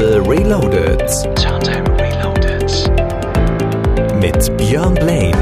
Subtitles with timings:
[0.00, 1.36] Turntable Reloaded.
[1.36, 2.70] Turntable Reloaded.
[4.18, 5.36] Mit Björn Blaine.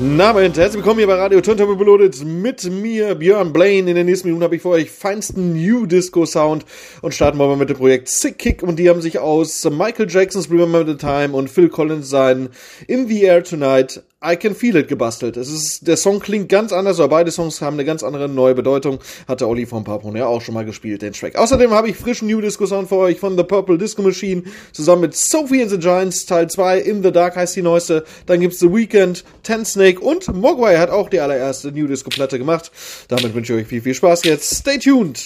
[0.00, 3.90] Na, Moment, herzlich willkommen hier bei Radio Turntable Reloaded mit mir, Björn Blaine.
[3.90, 6.64] In den nächsten Minuten habe ich für euch feinsten New Disco Sound
[7.02, 10.08] und starten wir mal mit dem Projekt Sick Kick und die haben sich aus Michael
[10.08, 12.48] Jackson's Remember the Time und Phil Collins sein
[12.86, 15.38] In the Air Tonight I Can Feel It gebastelt.
[15.38, 18.54] Es ist, der Song klingt ganz anders, aber beide Songs haben eine ganz andere neue
[18.54, 18.98] Bedeutung.
[19.26, 21.36] Hatte Olli von Papon ja auch schon mal gespielt, den Track.
[21.36, 25.02] Außerdem habe ich frischen New Disco Sound für euch von The Purple Disco Machine zusammen
[25.02, 28.04] mit Sophie and the Giants Teil 2 In the Dark heißt die neueste.
[28.26, 32.38] Dann gibt's The Weekend, Ten Snake und Mogwai hat auch die allererste New Disco Platte
[32.38, 32.70] gemacht.
[33.08, 34.54] Damit wünsche ich euch viel, viel Spaß jetzt.
[34.54, 35.24] Stay tuned!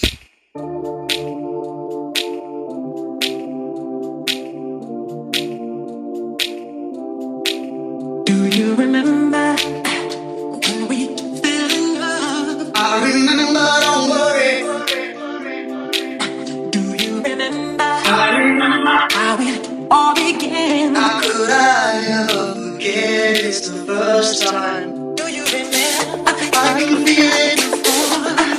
[23.56, 25.14] It's the first time.
[25.14, 26.24] Do you remember?
[26.27, 27.61] I can feel it.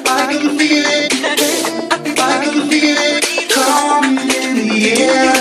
[0.08, 1.12] I can feel it.
[2.18, 5.35] I can feel it coming in the air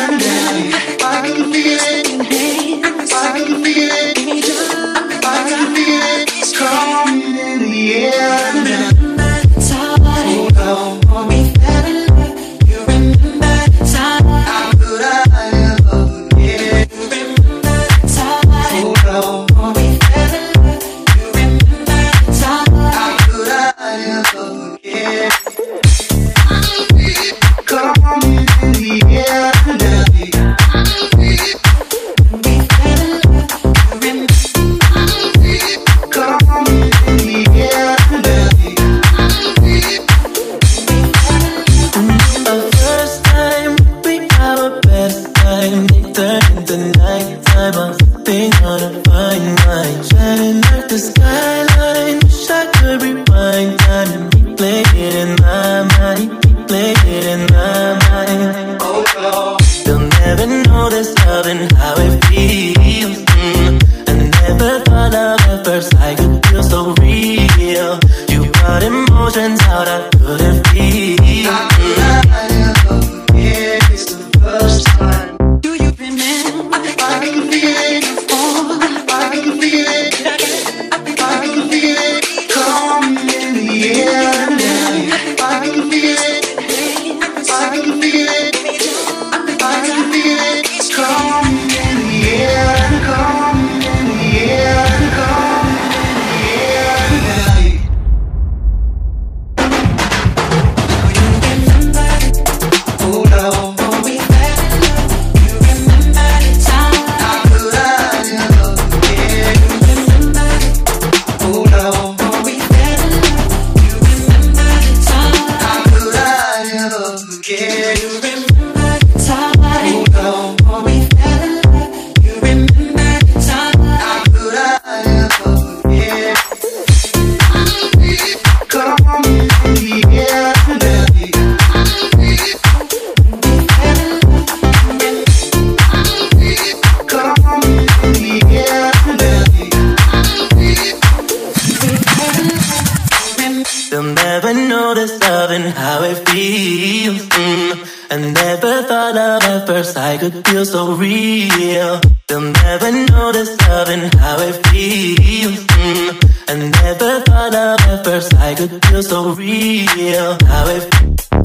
[149.64, 152.00] at first I could feel so real.
[152.28, 155.64] They'll never know this love and how it feels.
[155.64, 156.10] Mm.
[156.48, 160.36] I never thought of at first I could feel so real.
[160.44, 160.84] How it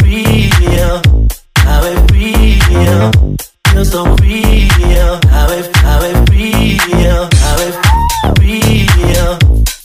[0.03, 1.02] real,
[1.56, 3.12] how it real,
[3.69, 5.19] feel so real.
[5.34, 7.76] How it, how it real, how it
[8.40, 9.40] real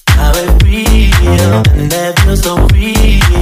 [0.08, 3.33] how it real, and that feels so real.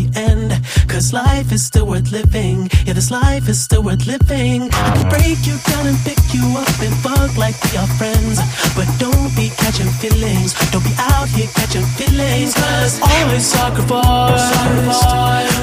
[0.00, 0.52] the end.
[0.88, 2.68] Cause life is still worth living.
[2.86, 4.68] Yeah, this life is still worth living.
[4.72, 8.38] I break you down and pick you up and fuck like we are friends.
[8.76, 10.54] But don't be catching feelings.
[10.70, 12.54] Don't be out here catching feelings.
[12.54, 14.50] Cause always sacrifice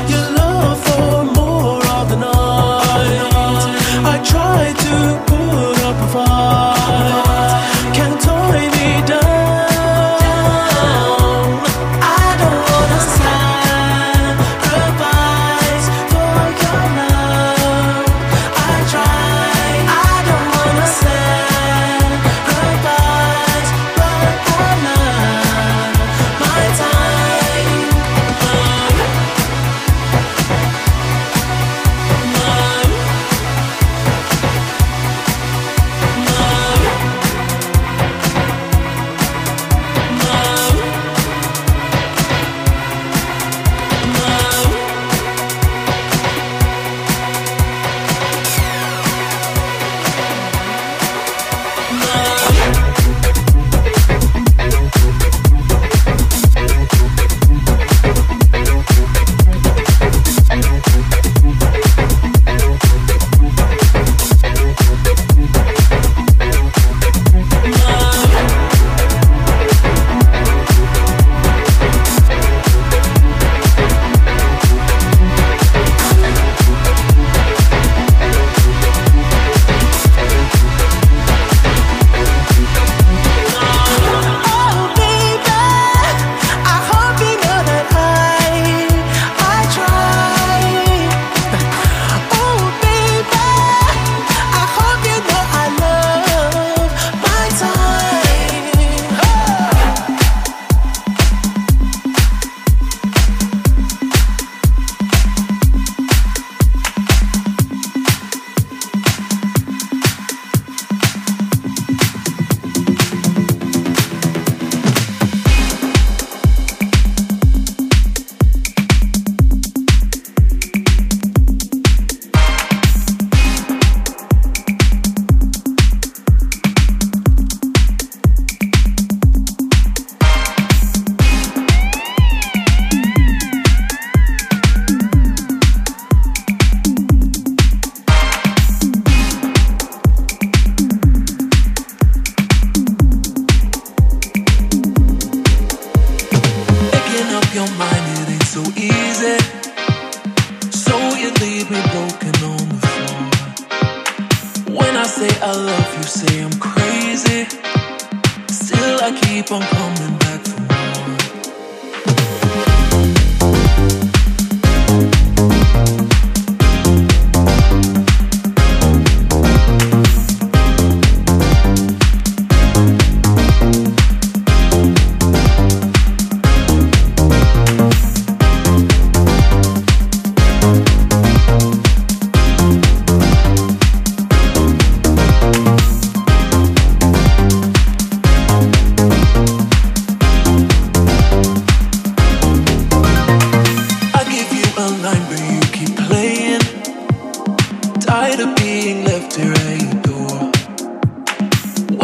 [0.09, 3.63] your love for more of the night.
[4.13, 4.93] I try to
[5.27, 7.36] put up a fight.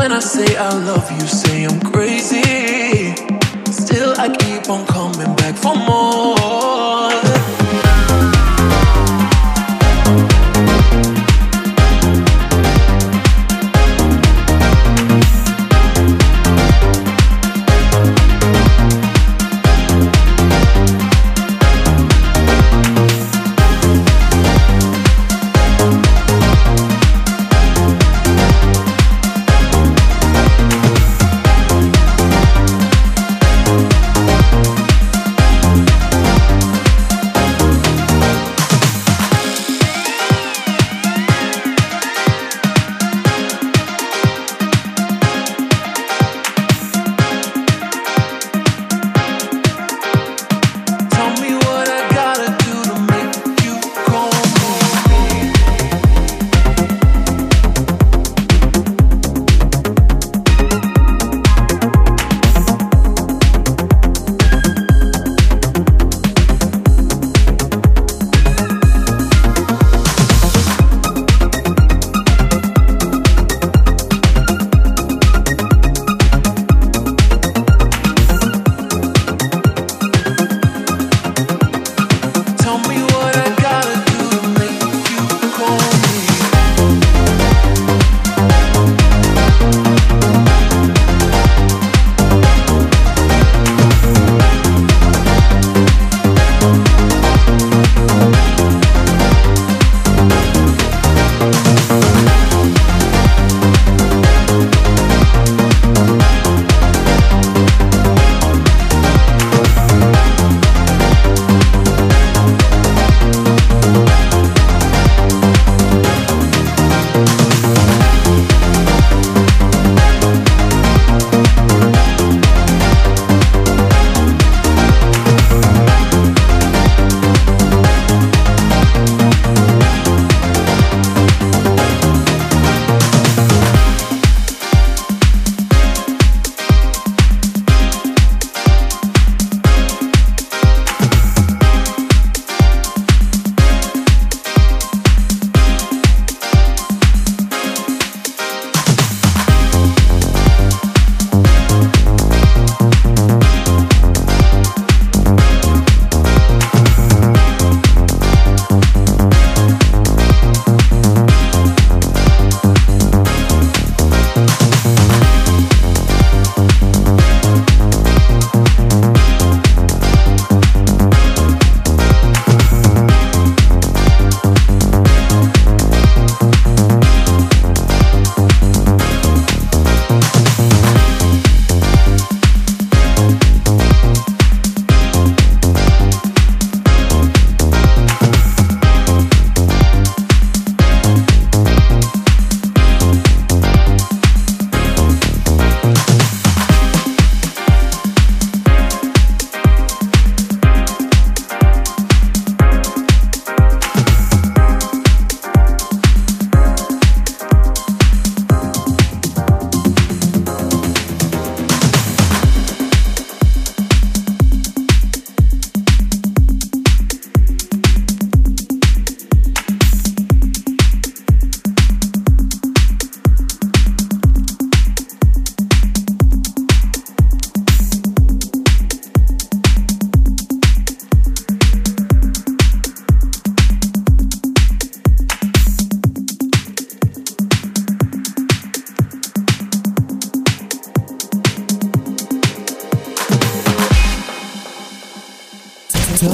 [0.04, 3.16] When I say I love you, say I'm crazy.
[3.72, 6.43] Still, I keep on coming back for more.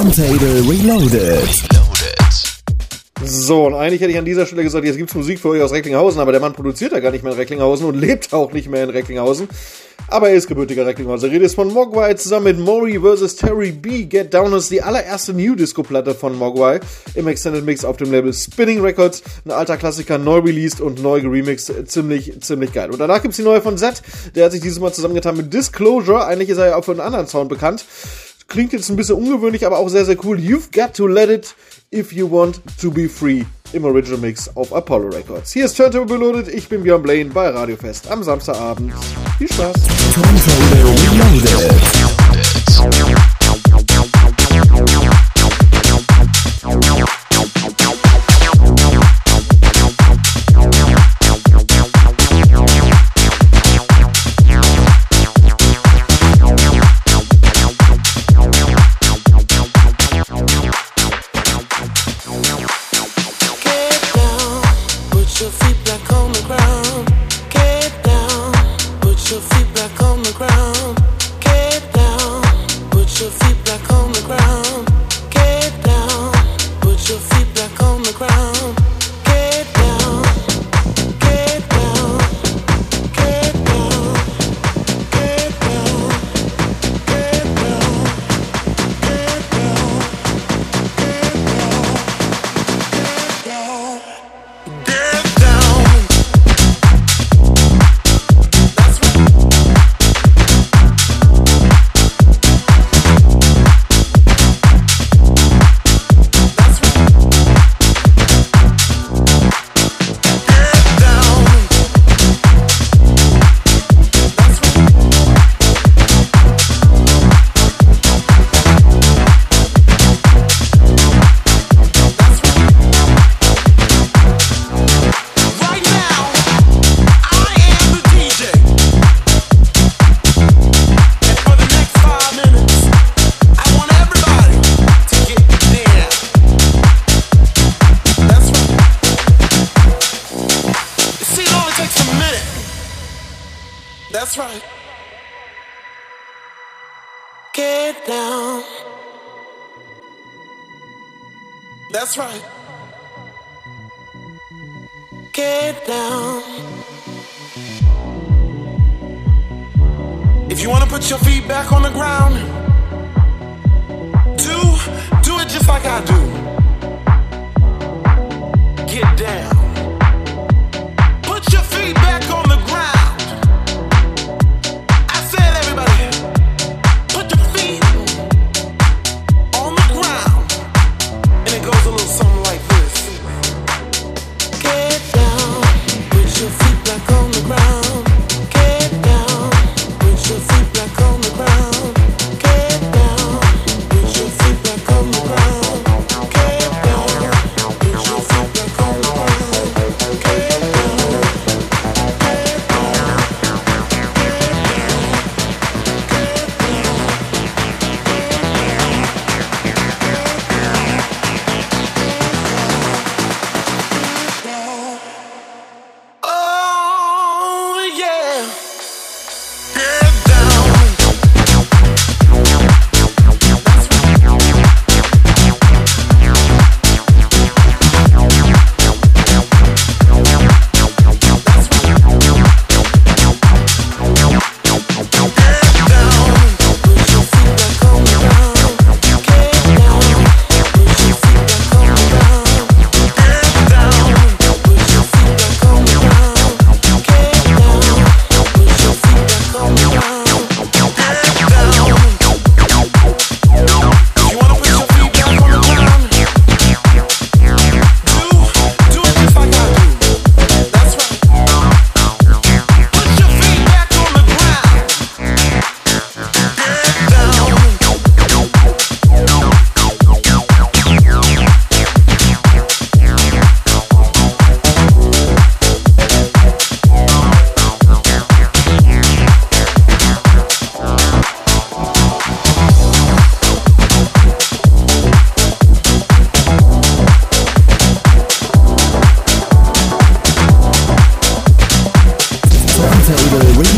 [0.09, 1.47] Turntable Reloaded.
[3.23, 5.71] So, und eigentlich hätte ich an dieser Stelle gesagt, jetzt gibt's Musik für euch aus
[5.71, 8.69] Recklinghausen, aber der Mann produziert ja gar nicht mehr in Recklinghausen und lebt auch nicht
[8.69, 9.47] mehr in Recklinghausen.
[10.07, 11.29] Aber er ist gebürtiger Recklinghausen.
[11.29, 13.35] Die Rede ist von Mogwai zusammen mit Mori vs.
[13.35, 14.05] Terry B.
[14.05, 16.79] Get Down ist die allererste New Disco-Platte von Mogwai
[17.13, 19.21] im Extended Mix auf dem Label Spinning Records.
[19.45, 21.71] Ein alter Klassiker, neu released und neu geremixed.
[21.87, 22.89] Ziemlich, ziemlich geil.
[22.89, 24.01] Und danach gibt's die neue von Z.
[24.33, 26.25] Der hat sich dieses Mal zusammengetan mit Disclosure.
[26.25, 27.85] Eigentlich ist er ja auch für einen anderen Sound bekannt.
[28.49, 30.37] Klingt jetzt ein bisschen ungewöhnlich, aber auch sehr, sehr cool.
[30.37, 31.55] You've got to let it
[31.91, 33.43] if you want to be free.
[33.73, 35.53] Im Original Mix auf Apollo Records.
[35.53, 36.47] Hier ist Turntable Reloaded.
[36.47, 38.91] Ich bin Björn Blaine bei Radio Fest am Samstagabend.
[39.37, 39.75] Viel Spaß.
[74.29, 74.58] Ground.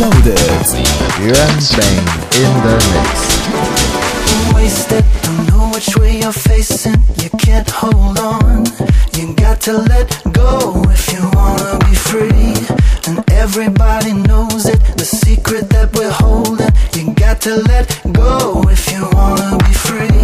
[0.02, 0.40] Loaded.
[1.22, 2.06] Yuan Bang
[2.42, 3.14] in the mix.
[4.56, 7.00] Wasted, don't know which way you're facing.
[7.22, 8.66] You can't hold on.
[9.14, 12.56] You got to let go if you wanna be free.
[13.06, 14.80] And everybody knows it.
[14.98, 16.74] The secret that we're holding.
[16.96, 20.24] You got to let go if you wanna be free.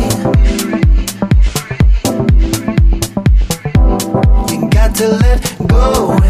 [4.52, 6.27] You got to let go.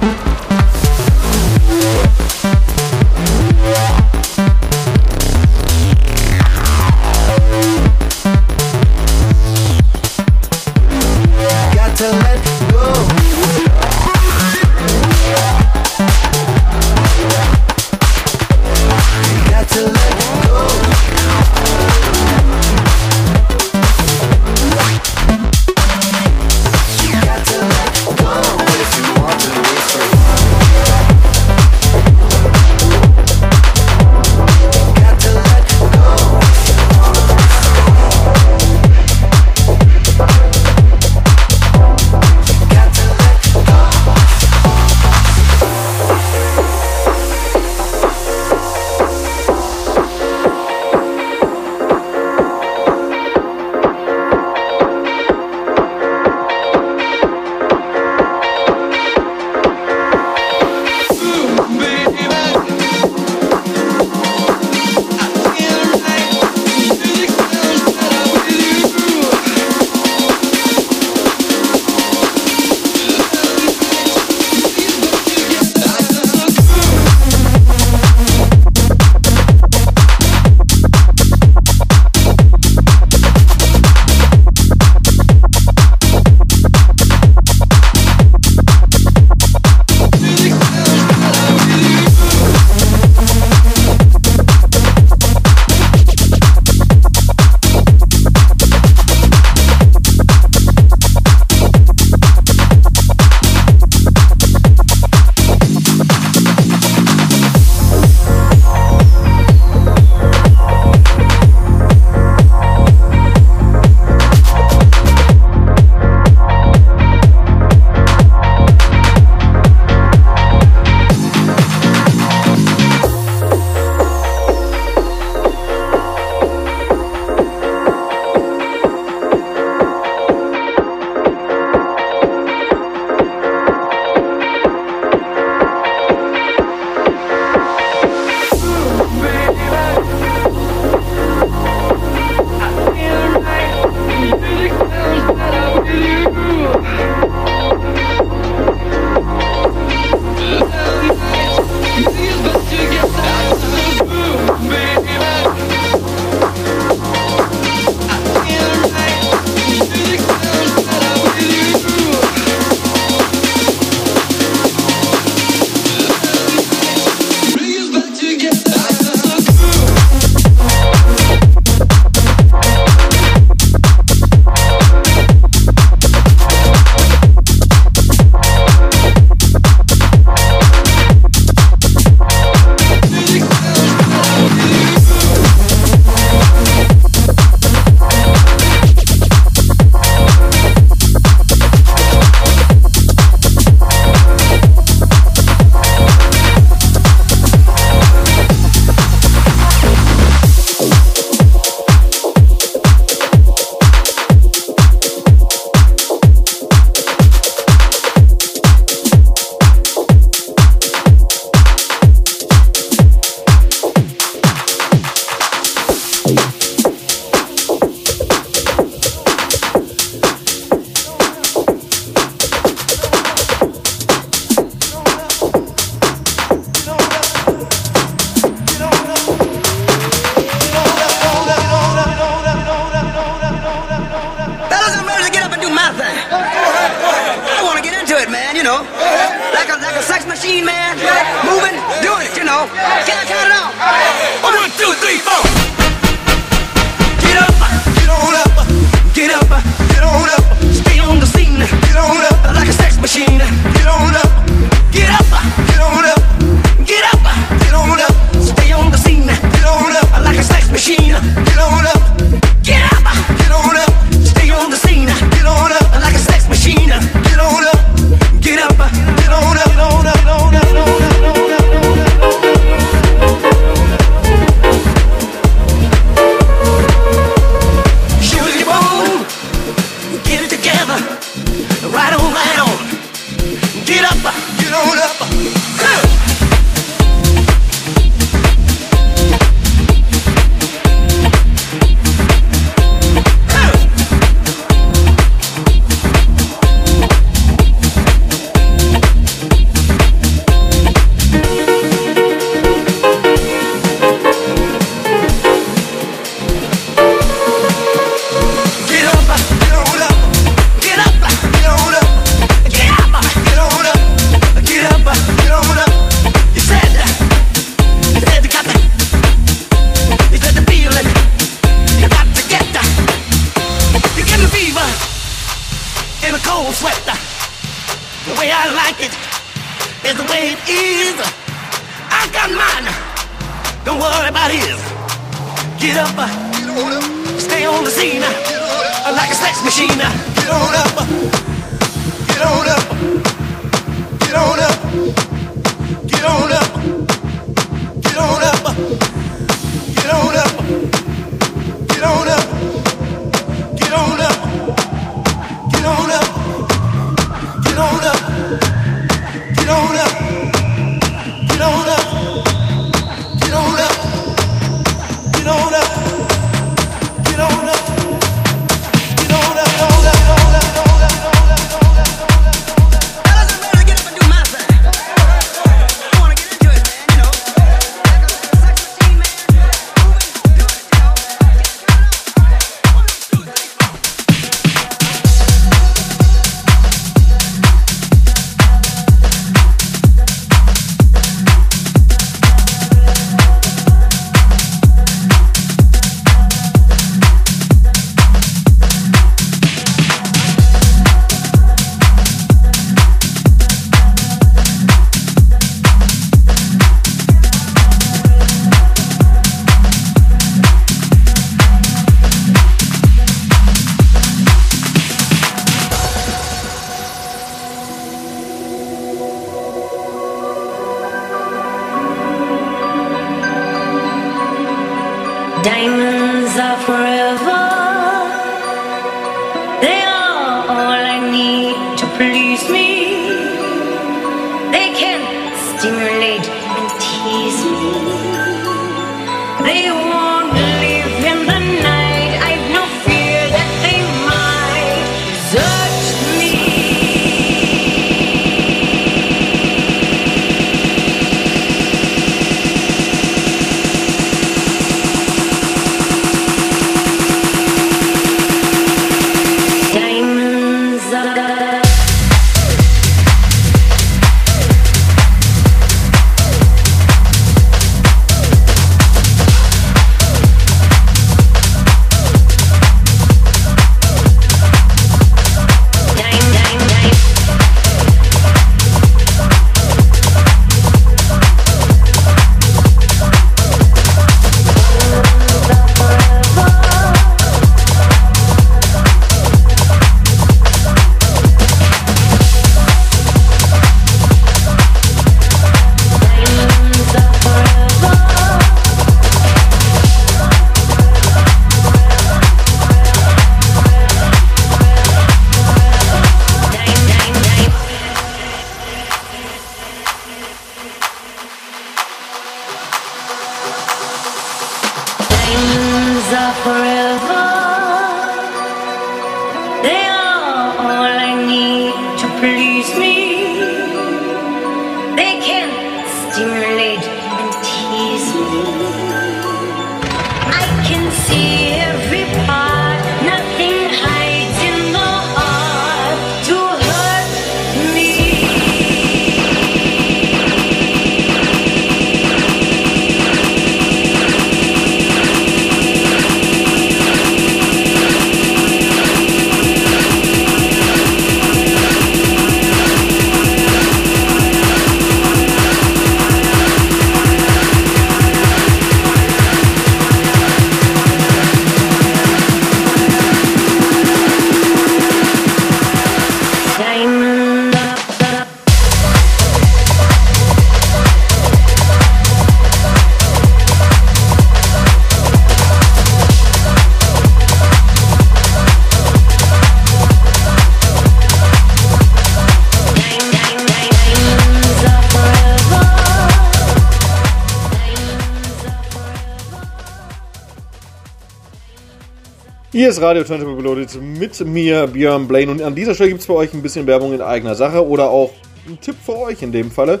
[592.72, 595.50] Hier ist Radio Tentacle Reloaded mit mir, Björn Blaine.
[595.50, 598.08] Und an dieser Stelle gibt es für euch ein bisschen Werbung in eigener Sache oder
[598.08, 598.30] auch
[598.66, 600.00] einen Tipp für euch in dem Falle.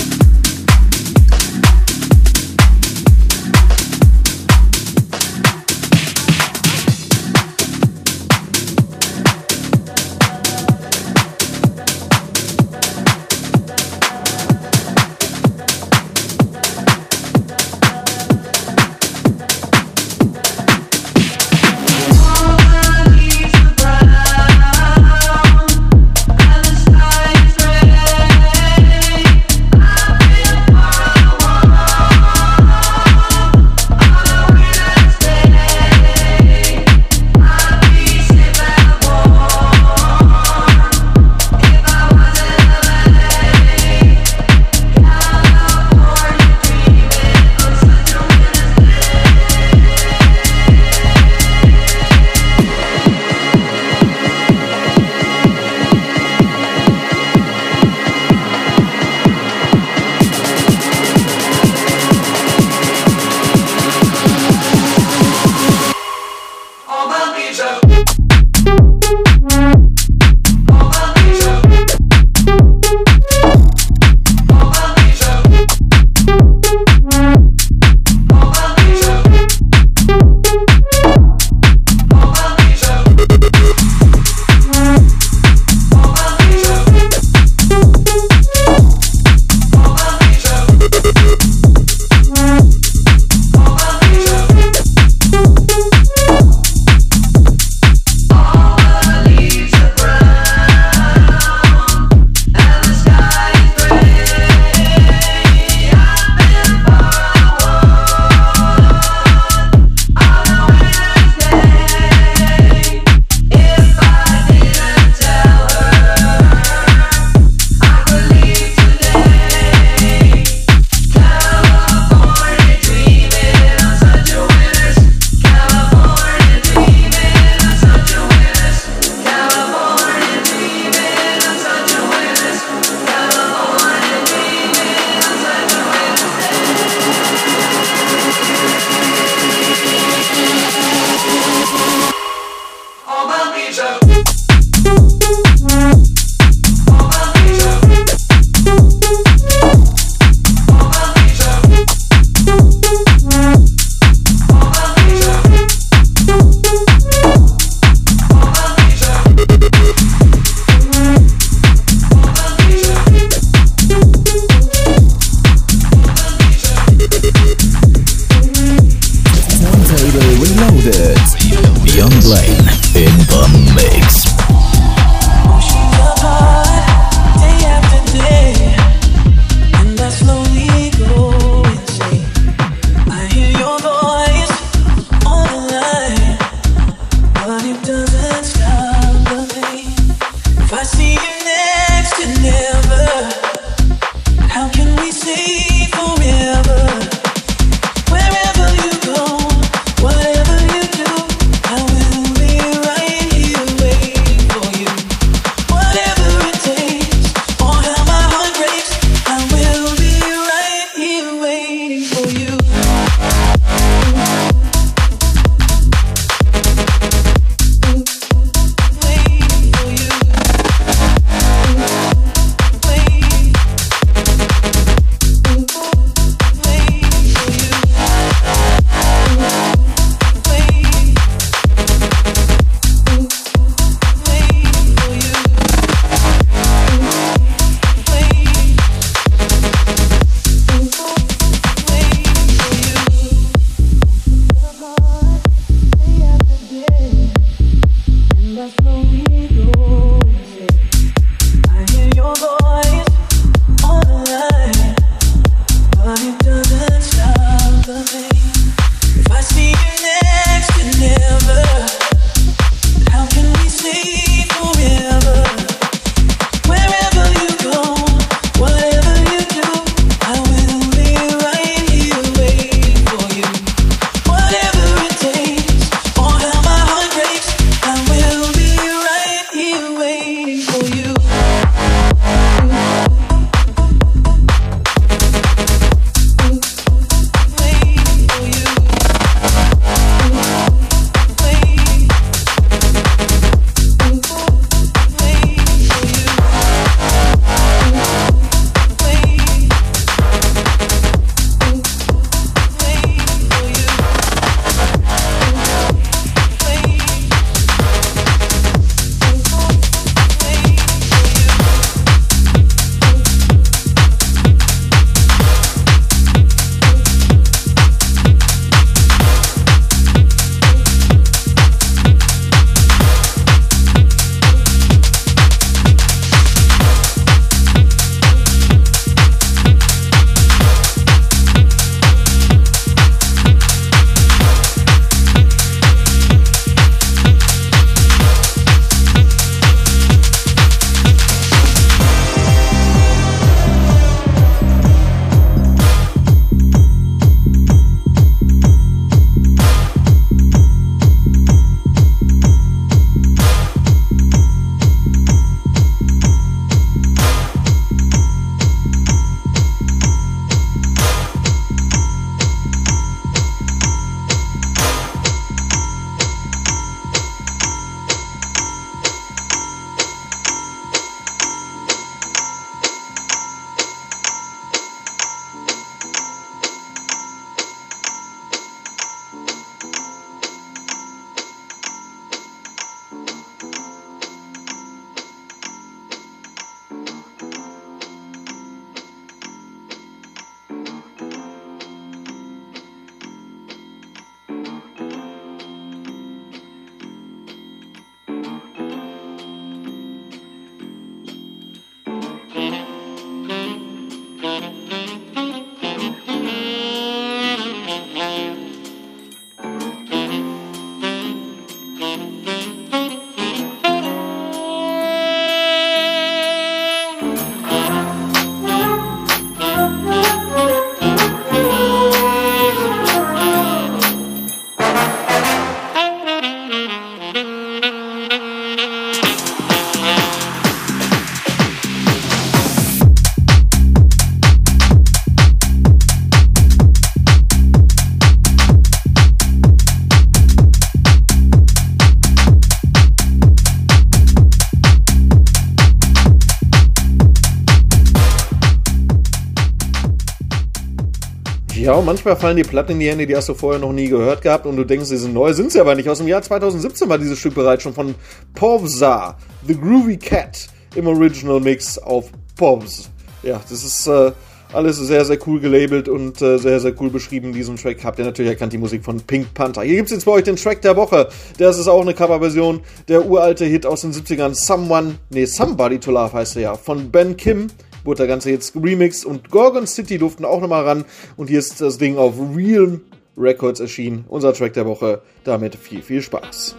[451.96, 454.42] Und manchmal fallen die Platten in die Hände, die hast du vorher noch nie gehört
[454.42, 456.10] gehabt und du denkst, sie sind neu, sind sie aber nicht.
[456.10, 458.16] Aus dem Jahr 2017 war dieses Stück bereits schon von
[458.56, 459.38] Povza,
[459.68, 463.10] The Groovy Cat, im Original Mix auf Povs.
[463.44, 464.32] Ja, das ist äh,
[464.74, 468.04] alles sehr, sehr cool gelabelt und äh, sehr, sehr cool beschrieben in diesem Track.
[468.04, 469.84] Habt ihr natürlich erkannt, die Musik von Pink Panther.
[469.84, 471.30] Hier gibt's jetzt bei euch den Track der Woche.
[471.58, 472.82] Das ist auch eine Coverversion.
[473.08, 477.12] Der uralte Hit aus den 70ern, Someone, nee, Somebody to Love heißt er ja, von
[477.12, 477.68] Ben Kim.
[478.04, 481.06] Wurde der Ganze jetzt remixed und Gorgon City durften auch nochmal ran.
[481.38, 483.00] Und hier ist das Ding auf Real
[483.38, 484.26] Records erschienen.
[484.28, 485.22] Unser Track der Woche.
[485.44, 486.76] Damit viel, viel Spaß.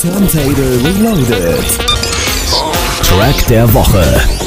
[0.00, 1.58] Turntable Reloaded.
[3.02, 4.45] Track der Woche.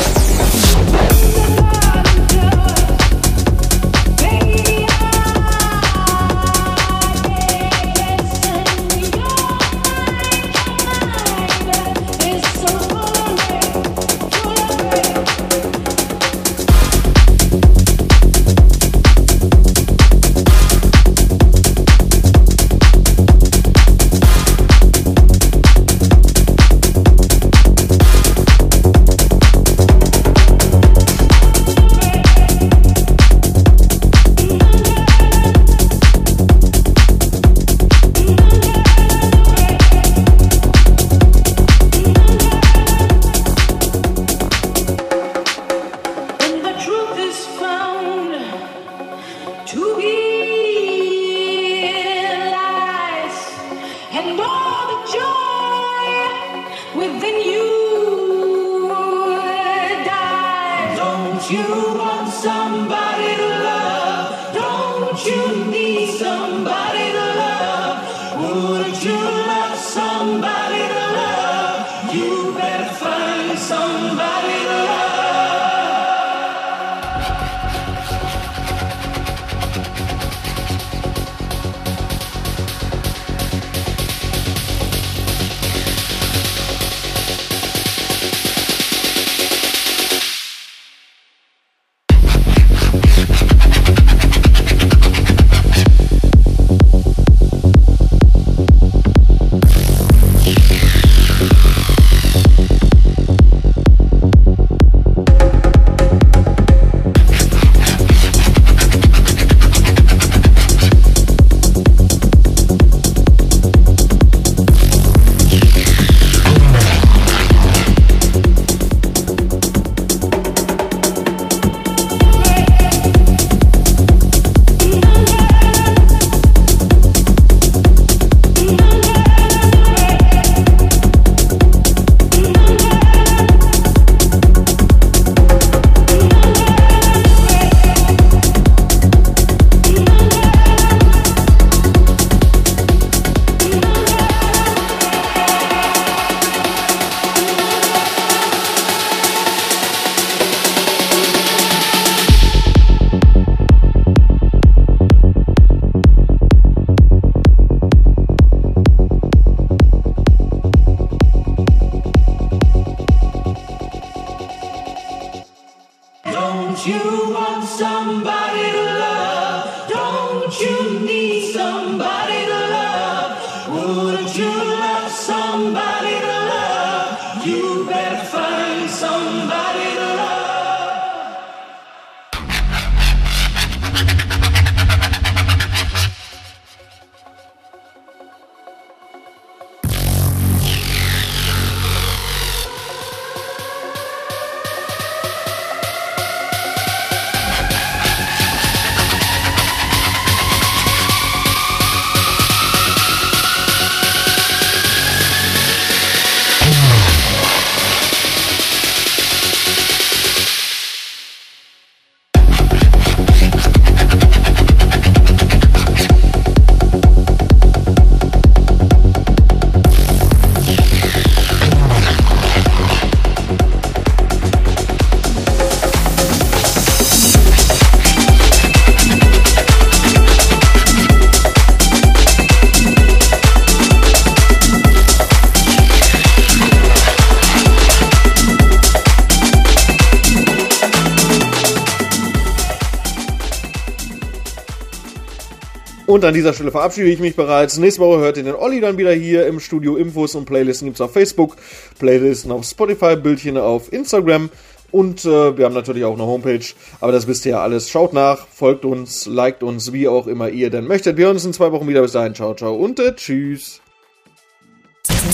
[246.10, 247.78] Und an dieser Stelle verabschiede ich mich bereits.
[247.78, 249.95] Nächste Woche hört ihr den Olli dann wieder hier im Studio.
[249.95, 251.55] Infos und Playlisten gibt's auf Facebook,
[251.99, 254.49] Playlisten auf Spotify, Bildchen auf Instagram.
[254.89, 256.66] Und äh, wir haben natürlich auch eine Homepage,
[256.99, 257.91] aber das wisst ihr ja alles.
[257.91, 261.16] Schaut nach, folgt uns, liked uns, wie auch immer ihr denn möchtet.
[261.16, 262.01] Wir hören uns in zwei Wochen wieder.
[262.01, 263.80] Bis dahin, ciao, ciao und äh, tschüss.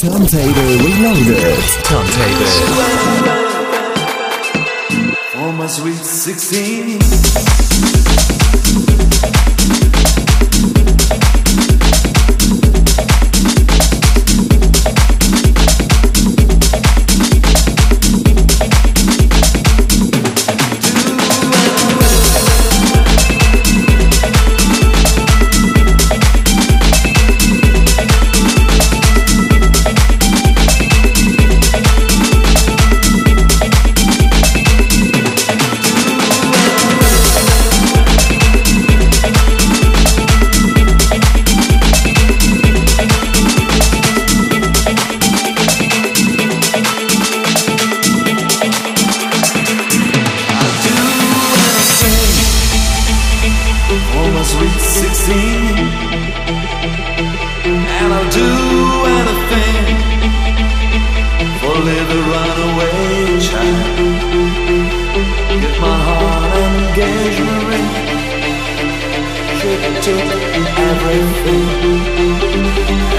[0.01, 0.51] Turntable
[0.84, 1.57] Reloaded.
[1.86, 2.47] Turntable.
[5.32, 7.55] For my sweet 16
[54.51, 55.35] sweet 16
[57.97, 58.51] And I'll do
[59.19, 59.85] anything
[61.59, 63.87] For little runaway child.
[65.61, 68.15] Get my heart an engagement ring
[70.05, 70.27] took
[70.91, 71.67] everything.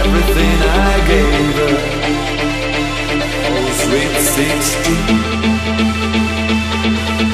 [0.03, 1.77] Everything I gave her.
[3.49, 5.37] Oh sweet 16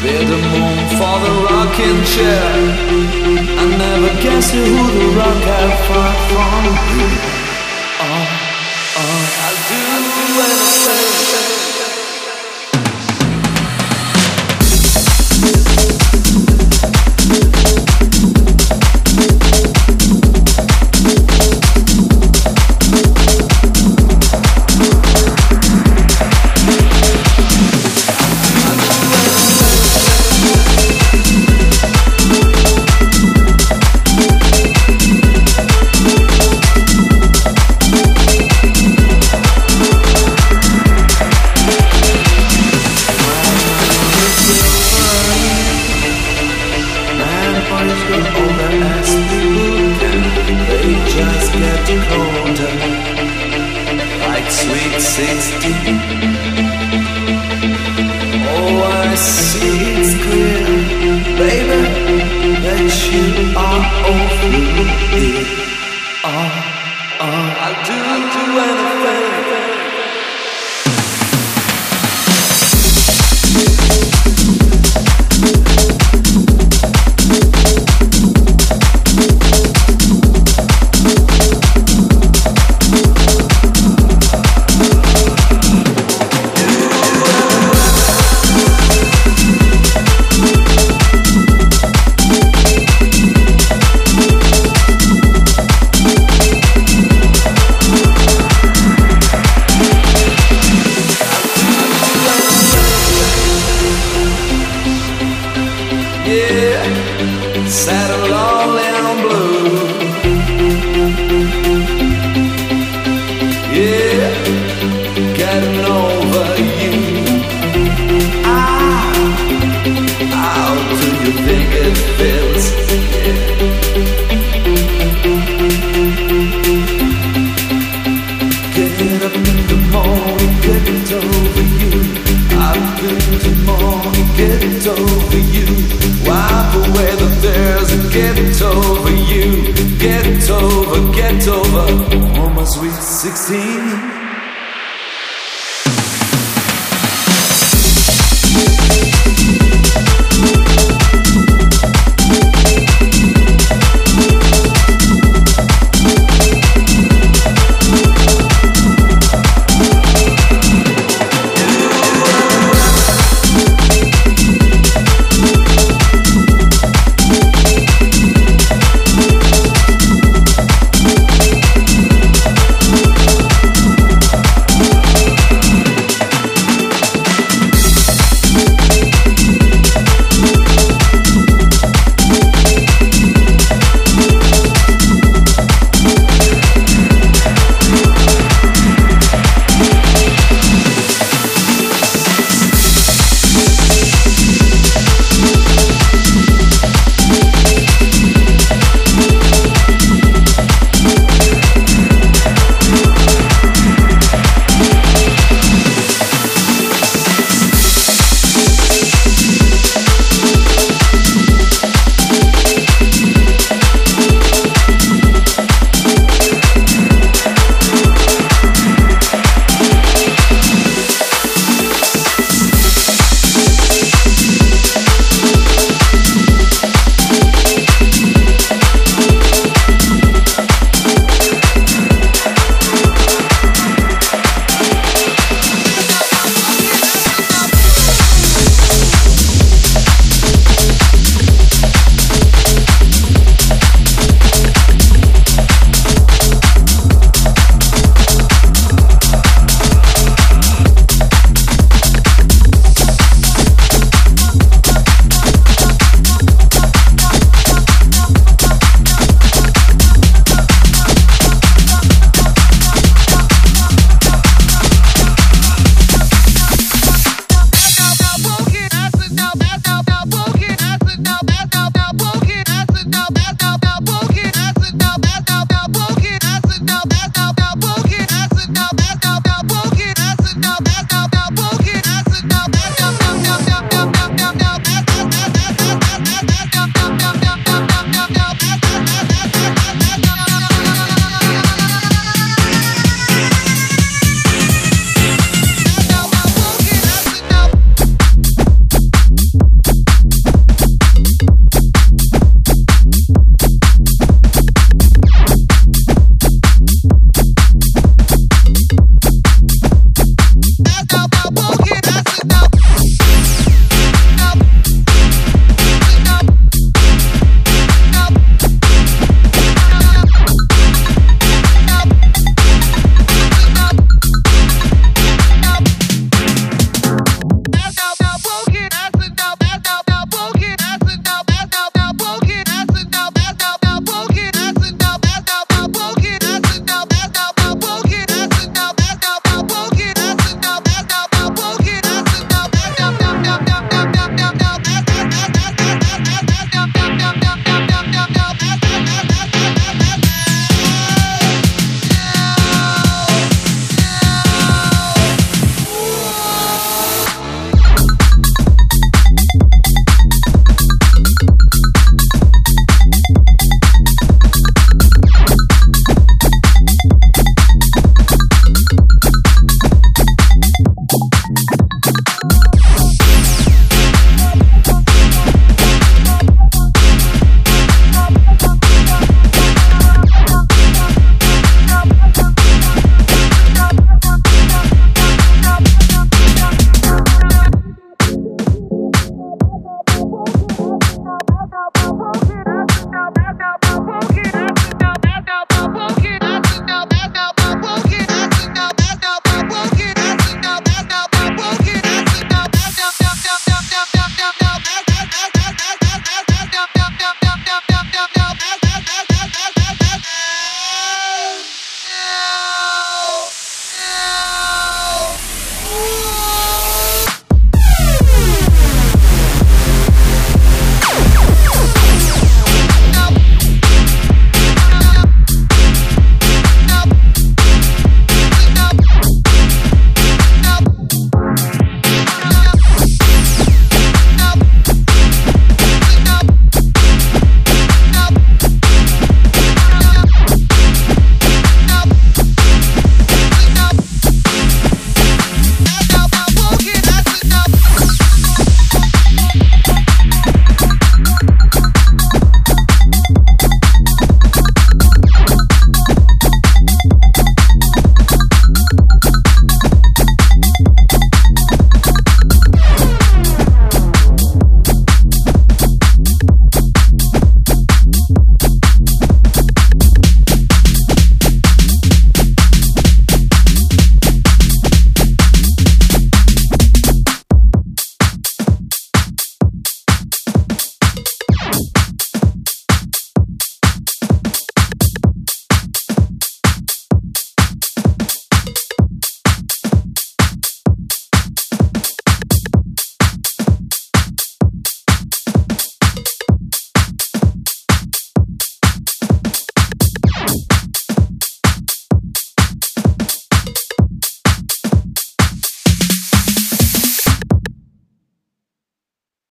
[0.02, 2.50] Bid the moon for the rocking chair
[3.62, 7.31] I never guessed who the rock had far from